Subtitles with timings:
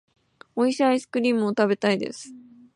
[0.57, 2.33] 美味しいアイスクリームを食べたいです。